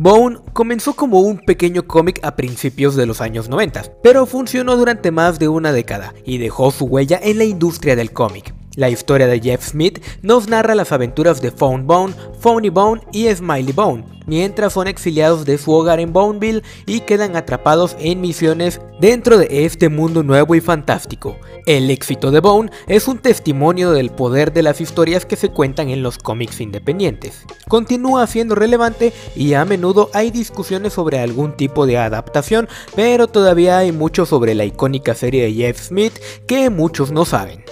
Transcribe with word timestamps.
Bone 0.00 0.38
comenzó 0.52 0.94
como 0.94 1.22
un 1.22 1.40
pequeño 1.40 1.88
cómic 1.88 2.20
a 2.22 2.36
principios 2.36 2.94
de 2.94 3.04
los 3.04 3.20
años 3.20 3.48
90, 3.48 3.94
pero 4.00 4.26
funcionó 4.26 4.76
durante 4.76 5.10
más 5.10 5.40
de 5.40 5.48
una 5.48 5.72
década 5.72 6.14
y 6.24 6.38
dejó 6.38 6.70
su 6.70 6.84
huella 6.84 7.18
en 7.20 7.38
la 7.38 7.42
industria 7.42 7.96
del 7.96 8.12
cómic. 8.12 8.54
La 8.78 8.90
historia 8.90 9.26
de 9.26 9.40
Jeff 9.40 9.70
Smith 9.70 10.00
nos 10.22 10.46
narra 10.46 10.76
las 10.76 10.92
aventuras 10.92 11.42
de 11.42 11.50
Phone 11.50 11.84
Bone, 11.88 12.14
Phony 12.40 12.70
Bone 12.70 13.02
y 13.12 13.26
Smiley 13.28 13.72
Bone, 13.72 14.04
mientras 14.28 14.74
son 14.74 14.86
exiliados 14.86 15.44
de 15.44 15.58
su 15.58 15.72
hogar 15.72 15.98
en 15.98 16.12
Boneville 16.12 16.62
y 16.86 17.00
quedan 17.00 17.34
atrapados 17.34 17.96
en 17.98 18.20
misiones 18.20 18.80
dentro 19.00 19.36
de 19.36 19.64
este 19.66 19.88
mundo 19.88 20.22
nuevo 20.22 20.54
y 20.54 20.60
fantástico. 20.60 21.36
El 21.66 21.90
éxito 21.90 22.30
de 22.30 22.38
Bone 22.38 22.70
es 22.86 23.08
un 23.08 23.18
testimonio 23.18 23.90
del 23.90 24.10
poder 24.10 24.52
de 24.52 24.62
las 24.62 24.80
historias 24.80 25.26
que 25.26 25.34
se 25.34 25.48
cuentan 25.48 25.88
en 25.88 26.04
los 26.04 26.16
cómics 26.16 26.60
independientes. 26.60 27.42
Continúa 27.66 28.28
siendo 28.28 28.54
relevante 28.54 29.12
y 29.34 29.54
a 29.54 29.64
menudo 29.64 30.08
hay 30.14 30.30
discusiones 30.30 30.92
sobre 30.92 31.18
algún 31.18 31.56
tipo 31.56 31.84
de 31.84 31.98
adaptación, 31.98 32.68
pero 32.94 33.26
todavía 33.26 33.78
hay 33.78 33.90
mucho 33.90 34.24
sobre 34.24 34.54
la 34.54 34.64
icónica 34.64 35.16
serie 35.16 35.42
de 35.42 35.54
Jeff 35.54 35.80
Smith 35.88 36.16
que 36.46 36.70
muchos 36.70 37.10
no 37.10 37.24
saben. 37.24 37.64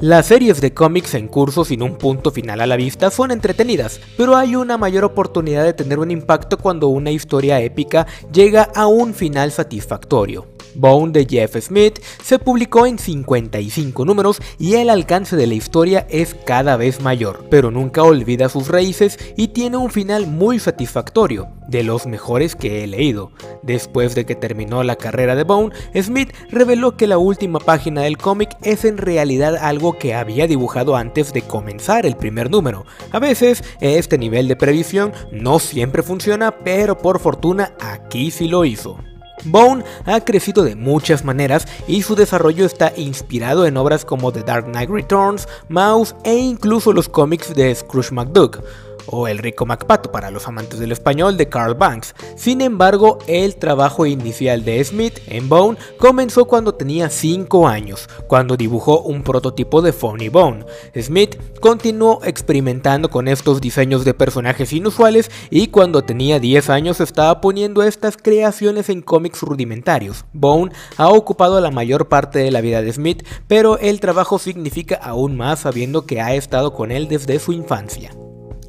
Las 0.00 0.28
series 0.28 0.62
de 0.62 0.72
cómics 0.72 1.12
en 1.12 1.28
curso 1.28 1.62
sin 1.62 1.82
un 1.82 1.98
punto 1.98 2.30
final 2.30 2.62
a 2.62 2.66
la 2.66 2.76
vista 2.76 3.10
son 3.10 3.30
entretenidas, 3.32 4.00
pero 4.16 4.34
hay 4.34 4.56
una 4.56 4.78
mayor 4.78 5.04
oportunidad 5.04 5.62
de 5.62 5.74
tener 5.74 5.98
un 5.98 6.10
impacto 6.10 6.56
cuando 6.56 6.88
una 6.88 7.10
historia 7.10 7.60
épica 7.60 8.06
llega 8.32 8.62
a 8.62 8.86
un 8.86 9.12
final 9.12 9.52
satisfactorio. 9.52 10.46
Bone 10.74 11.12
de 11.12 11.26
Jeff 11.28 11.56
Smith 11.60 12.00
se 12.22 12.38
publicó 12.38 12.86
en 12.86 12.98
55 12.98 14.04
números 14.04 14.40
y 14.58 14.74
el 14.74 14.90
alcance 14.90 15.36
de 15.36 15.46
la 15.46 15.54
historia 15.54 16.06
es 16.10 16.34
cada 16.34 16.76
vez 16.76 17.00
mayor, 17.00 17.44
pero 17.50 17.70
nunca 17.70 18.02
olvida 18.02 18.48
sus 18.48 18.68
raíces 18.68 19.18
y 19.36 19.48
tiene 19.48 19.76
un 19.76 19.90
final 19.90 20.26
muy 20.26 20.58
satisfactorio, 20.58 21.48
de 21.68 21.82
los 21.82 22.06
mejores 22.06 22.56
que 22.56 22.84
he 22.84 22.86
leído. 22.86 23.32
Después 23.62 24.14
de 24.14 24.26
que 24.26 24.34
terminó 24.34 24.82
la 24.82 24.96
carrera 24.96 25.34
de 25.34 25.44
Bone, 25.44 25.74
Smith 26.00 26.32
reveló 26.50 26.96
que 26.96 27.06
la 27.06 27.18
última 27.18 27.58
página 27.58 28.02
del 28.02 28.18
cómic 28.18 28.56
es 28.62 28.84
en 28.84 28.96
realidad 28.98 29.56
algo 29.56 29.98
que 29.98 30.14
había 30.14 30.46
dibujado 30.46 30.96
antes 30.96 31.32
de 31.32 31.42
comenzar 31.42 32.06
el 32.06 32.16
primer 32.16 32.50
número. 32.50 32.84
A 33.12 33.18
veces 33.18 33.62
este 33.80 34.18
nivel 34.18 34.48
de 34.48 34.56
previsión 34.56 35.12
no 35.32 35.58
siempre 35.58 36.02
funciona, 36.02 36.58
pero 36.64 36.98
por 36.98 37.20
fortuna 37.20 37.74
aquí 37.80 38.30
sí 38.30 38.48
lo 38.48 38.64
hizo. 38.64 38.98
Bone 39.44 39.84
ha 40.04 40.20
crecido 40.20 40.62
de 40.64 40.76
muchas 40.76 41.24
maneras 41.24 41.66
y 41.86 42.02
su 42.02 42.14
desarrollo 42.14 42.64
está 42.64 42.92
inspirado 42.96 43.66
en 43.66 43.76
obras 43.76 44.04
como 44.04 44.32
The 44.32 44.42
Dark 44.42 44.66
Knight 44.66 44.90
Returns, 44.90 45.48
Mouse 45.68 46.14
e 46.24 46.34
incluso 46.34 46.92
los 46.92 47.08
cómics 47.08 47.54
de 47.54 47.74
Scrooge 47.74 48.12
McDuck 48.12 48.62
o 49.06 49.28
El 49.28 49.38
rico 49.38 49.66
MacPato 49.66 50.10
para 50.12 50.30
los 50.30 50.46
amantes 50.48 50.78
del 50.78 50.92
español 50.92 51.36
de 51.36 51.48
Carl 51.48 51.74
Banks. 51.74 52.14
Sin 52.36 52.60
embargo, 52.60 53.18
el 53.26 53.56
trabajo 53.56 54.06
inicial 54.06 54.64
de 54.64 54.82
Smith 54.84 55.20
en 55.26 55.48
Bone 55.48 55.78
comenzó 55.98 56.44
cuando 56.44 56.74
tenía 56.74 57.10
5 57.10 57.68
años, 57.68 58.08
cuando 58.26 58.56
dibujó 58.56 59.00
un 59.00 59.22
prototipo 59.22 59.82
de 59.82 59.92
Funny 59.92 60.28
Bone. 60.28 60.64
Smith 61.00 61.36
continuó 61.60 62.20
experimentando 62.24 63.10
con 63.10 63.28
estos 63.28 63.60
diseños 63.60 64.04
de 64.04 64.14
personajes 64.14 64.72
inusuales 64.72 65.30
y 65.50 65.68
cuando 65.68 66.02
tenía 66.02 66.38
10 66.38 66.70
años 66.70 67.00
estaba 67.00 67.40
poniendo 67.40 67.82
estas 67.82 68.16
creaciones 68.16 68.88
en 68.88 69.02
cómics 69.02 69.42
rudimentarios. 69.42 70.24
Bone 70.32 70.72
ha 70.96 71.08
ocupado 71.08 71.60
la 71.60 71.70
mayor 71.70 72.08
parte 72.08 72.38
de 72.38 72.50
la 72.50 72.60
vida 72.60 72.82
de 72.82 72.92
Smith, 72.92 73.26
pero 73.46 73.78
el 73.78 74.00
trabajo 74.00 74.38
significa 74.38 74.96
aún 74.96 75.36
más 75.36 75.60
sabiendo 75.60 76.06
que 76.06 76.20
ha 76.20 76.34
estado 76.34 76.72
con 76.72 76.90
él 76.90 77.08
desde 77.08 77.38
su 77.38 77.52
infancia. 77.52 78.10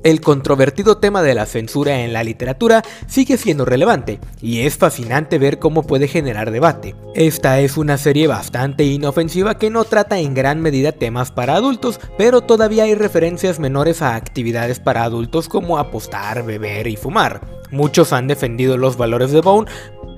El 0.04 0.20
controvertido 0.20 0.98
tema 0.98 1.22
de 1.22 1.36
la 1.36 1.46
censura 1.46 2.00
en 2.00 2.12
la 2.12 2.24
literatura 2.24 2.84
sigue 3.08 3.38
siendo 3.38 3.66
relevante, 3.66 4.20
y 4.42 4.62
es 4.62 4.76
fascinante 4.76 5.38
ver 5.38 5.60
cómo 5.60 5.84
puede 5.84 6.08
generar 6.08 6.50
debate. 6.50 6.96
Esta 7.14 7.60
es 7.60 7.78
una 7.78 8.00
serie 8.00 8.26
bastante 8.26 8.84
inofensiva 8.84 9.60
que 9.60 9.70
no 9.70 9.84
trata 9.84 10.18
en 10.18 10.34
gran 10.34 10.60
medida 10.60 10.92
temas 10.92 11.30
para 11.30 11.54
adultos, 11.54 12.00
pero 12.18 12.42
todavía 12.42 12.86
hay 12.86 12.96
referencias 12.96 13.60
menores 13.60 14.02
a 14.02 14.16
actividades 14.16 14.80
para 14.80 15.04
adultos 15.04 15.48
como 15.48 15.78
apostar, 15.78 16.44
beber 16.44 16.88
y 16.88 16.96
fumar. 16.96 17.42
Muchos 17.70 18.12
han 18.12 18.28
defendido 18.28 18.78
los 18.78 18.98
valores 18.98 19.32
de 19.32 19.42
Bone, 19.42 19.70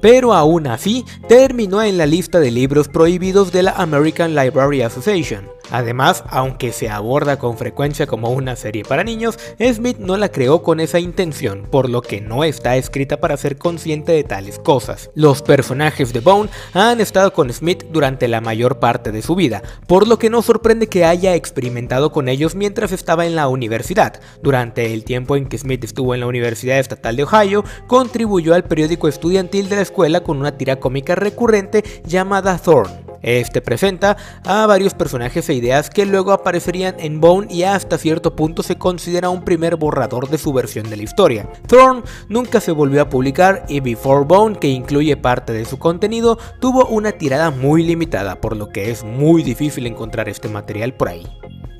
pero 0.02 0.34
aún 0.34 0.68
así 0.68 1.06
terminó 1.28 1.82
en 1.82 1.98
la 1.98 2.06
lista 2.06 2.40
de 2.40 2.52
libros 2.52 2.88
prohibidos 2.88 3.52
de 3.52 3.64
la 3.64 3.72
American 3.72 4.34
Library 4.34 4.82
Association. 4.82 5.46
Además, 5.74 6.24
aunque 6.30 6.72
se 6.72 6.88
aborda 6.88 7.40
con 7.40 7.58
frecuencia 7.58 8.06
como 8.06 8.30
una 8.30 8.56
serie 8.56 8.84
para 8.84 9.04
niños, 9.04 9.40
Smith 9.60 9.98
no 9.98 10.18
la 10.18 10.30
creó 10.30 10.62
con 10.62 10.80
esa 10.80 11.00
intención, 11.00 11.68
por 11.72 11.90
lo 11.90 12.04
que 12.04 12.22
no 12.22 12.44
está 12.44 12.76
escrita 12.76 13.18
para 13.18 13.38
ser 13.38 13.58
consciente 13.58 14.12
de 14.12 14.24
tales 14.24 14.60
cosas. 14.60 15.10
Los 15.16 15.42
personajes 15.42 16.14
de 16.14 16.20
Bone 16.20 16.52
han 16.74 17.02
estado 17.02 17.34
con 17.34 17.52
Smith 17.52 17.86
durante 17.90 18.28
la 18.28 18.40
mayor 18.40 18.78
parte 18.78 19.12
de 19.12 19.24
su 19.24 19.34
vida, 19.34 19.64
por 19.88 20.08
lo 20.08 20.20
que 20.20 20.30
no 20.30 20.44
sorprende 20.44 20.86
que 20.86 21.06
haya 21.06 21.34
experimentado 21.34 22.12
con 22.12 22.30
ellos 22.30 22.54
mientras 22.54 22.92
estaba 22.92 23.26
en 23.26 23.36
la 23.36 23.48
universidad. 23.48 24.22
Durante 24.44 24.94
el 24.94 25.04
tiempo 25.04 25.36
en 25.36 25.48
que 25.48 25.58
Smith 25.58 25.84
estuvo 25.84 26.14
en 26.14 26.20
la 26.20 26.28
Universidad 26.28 26.78
Estatal 26.78 27.16
de 27.16 27.24
Ohio, 27.24 27.66
contribuyó 27.88 28.54
al 28.54 28.66
periódico 28.66 29.08
estudiantil 29.08 29.70
de 29.70 29.78
la 29.78 29.82
escuela 29.82 30.22
con 30.22 30.38
una 30.38 30.56
tira 30.56 30.76
cómica 30.76 31.16
recurrente 31.16 31.84
llamada 32.06 32.60
Thorn. 32.60 33.03
Este 33.24 33.62
presenta 33.62 34.18
a 34.44 34.68
varios 34.68 34.94
personajes 34.94 35.48
e 35.50 35.54
ideas 35.54 35.90
que 35.90 36.06
luego 36.06 36.34
aparecerían 36.34 36.96
en 37.00 37.22
Bone 37.22 37.48
y 37.50 37.64
hasta 37.64 37.98
cierto 37.98 38.36
punto 38.36 38.64
se 38.64 38.78
considera 38.78 39.30
un 39.30 39.44
primer 39.44 39.78
borrador 39.78 40.30
de 40.30 40.38
su 40.38 40.52
versión 40.54 40.90
de 40.90 40.98
la 40.98 41.04
historia. 41.04 41.50
Thorn 41.68 42.04
nunca 42.28 42.60
se 42.60 42.74
volvió 42.74 43.02
a 43.02 43.10
publicar 43.10 43.66
y 43.70 43.80
Before 43.80 44.26
Bone, 44.26 44.58
que 44.58 44.68
incluye 44.68 45.16
parte 45.18 45.54
de 45.54 45.66
su 45.66 45.80
contenido, 45.80 46.38
tuvo 46.60 46.86
una 46.86 47.14
tirada 47.14 47.50
muy 47.50 47.84
limitada, 47.84 48.42
por 48.42 48.58
lo 48.58 48.70
que 48.70 48.92
es 48.92 49.04
muy 49.04 49.42
difícil 49.42 49.88
encontrar 49.88 50.28
este 50.28 50.50
material 50.50 50.94
por 50.94 51.08
ahí. 51.08 51.26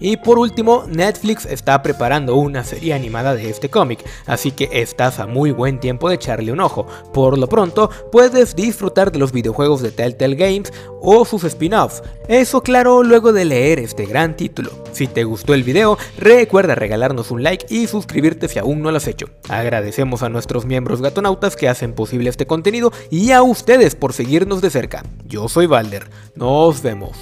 Y 0.04 0.18
por 0.18 0.38
último, 0.38 0.84
Netflix 0.90 1.46
está 1.46 1.82
preparando 1.82 2.36
una 2.36 2.66
serie 2.66 2.94
animada 2.94 3.36
de 3.36 3.50
este 3.50 3.70
cómic, 3.70 4.04
así 4.26 4.52
que 4.52 4.68
estás 4.74 5.18
a 5.22 5.28
muy 5.28 5.52
buen 5.52 5.80
tiempo 5.80 6.10
de 6.10 6.16
echarle 6.16 6.52
un 6.52 6.60
ojo. 6.60 6.86
Por 7.14 7.38
lo 7.38 7.48
pronto, 7.48 7.90
puedes 8.12 8.54
disfrutar 8.54 9.14
de 9.14 9.20
los 9.20 9.32
videojuegos 9.32 9.82
de 9.82 9.92
Telltale 9.92 10.36
Games 10.36 10.74
o 11.02 11.24
sus 11.24 11.46
spin-offs. 11.46 12.04
Eso 12.28 12.62
claro 12.62 13.02
luego 13.02 13.32
de 13.32 13.46
leer 13.46 13.80
este 13.80 14.06
gran 14.06 14.36
título. 14.36 14.72
Si 14.92 15.08
te 15.08 15.24
gustó 15.24 15.54
el 15.54 15.64
video, 15.64 15.98
recuerda 16.18 16.76
regalarnos 16.76 17.32
un 17.32 17.42
like 17.42 17.66
y 17.70 17.88
suscribirte 17.88 18.50
si 18.50 18.60
aún 18.60 18.82
no 18.82 18.92
lo 18.92 18.98
has 18.98 19.08
hecho. 19.08 19.28
Agradecemos 19.48 20.22
a 20.22 20.28
nuestros 20.28 20.66
miembros 20.66 21.02
gatonautas 21.02 21.56
que 21.56 21.70
hacen 21.70 21.94
posible 21.94 22.30
este 22.30 22.46
contenido 22.46 22.92
y 23.10 23.32
a 23.32 23.42
ustedes 23.42 23.96
por 23.96 24.12
seguirnos 24.12 24.62
de 24.62 24.70
cerca. 24.70 25.02
Yo 25.24 25.48
soy 25.48 25.66
Valder, 25.66 26.10
nos 26.36 26.82
vemos. 26.82 27.16